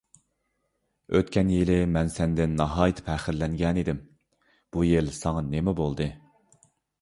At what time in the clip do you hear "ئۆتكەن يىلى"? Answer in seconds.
1.17-1.75